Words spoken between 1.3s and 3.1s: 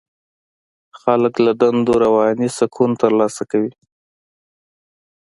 له دندو رواني سکون